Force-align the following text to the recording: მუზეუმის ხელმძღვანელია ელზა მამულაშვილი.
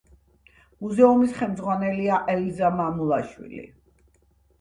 მუზეუმის 0.85 1.35
ხელმძღვანელია 1.41 2.17
ელზა 2.37 2.71
მამულაშვილი. 2.79 3.61